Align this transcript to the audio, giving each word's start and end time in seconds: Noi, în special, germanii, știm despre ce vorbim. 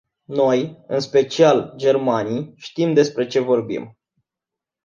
Noi, 0.27 0.83
în 0.87 0.99
special, 0.99 1.73
germanii, 1.77 2.53
știm 2.57 2.93
despre 2.93 3.27
ce 3.27 3.39
vorbim. 3.39 3.97